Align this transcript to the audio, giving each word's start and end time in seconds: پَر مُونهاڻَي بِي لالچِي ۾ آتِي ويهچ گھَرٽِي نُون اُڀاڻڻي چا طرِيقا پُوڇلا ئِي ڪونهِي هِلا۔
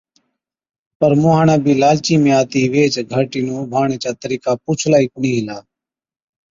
پَر 0.99 1.11
مُونهاڻَي 1.21 1.55
بِي 1.63 1.73
لالچِي 1.81 2.15
۾ 2.23 2.29
آتِي 2.41 2.61
ويهچ 2.71 2.95
گھَرٽِي 3.11 3.41
نُون 3.45 3.57
اُڀاڻڻي 3.63 3.97
چا 4.03 4.11
طرِيقا 4.21 4.51
پُوڇلا 4.63 4.97
ئِي 5.01 5.07
ڪونهِي 5.13 5.31
هِلا۔ 5.37 5.57